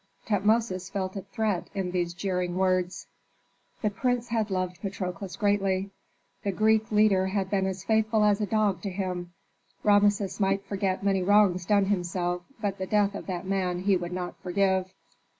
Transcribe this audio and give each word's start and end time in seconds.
Tutmosis 0.25 0.89
felt 0.91 1.15
a 1.15 1.21
threat 1.21 1.69
in 1.75 1.91
these 1.91 2.15
jeering 2.15 2.55
words. 2.57 3.05
The 3.83 3.91
prince 3.91 4.29
had 4.29 4.49
loved 4.49 4.81
Patrokles 4.81 5.35
greatly. 5.37 5.91
The 6.43 6.51
Greek 6.51 6.91
leader 6.91 7.27
had 7.27 7.51
been 7.51 7.67
as 7.67 7.83
faithful 7.83 8.23
as 8.23 8.41
a 8.41 8.47
dog 8.47 8.81
to 8.81 8.89
him. 8.89 9.31
Rameses 9.83 10.39
might 10.39 10.65
forget 10.65 11.03
many 11.03 11.21
wrongs 11.21 11.67
done 11.67 11.85
himself, 11.85 12.41
but 12.59 12.79
the 12.79 12.87
death 12.87 13.13
of 13.13 13.27
that 13.27 13.45
man 13.45 13.81
he 13.81 13.95
would 13.95 14.11
not 14.11 14.35
forgive. 14.41 14.91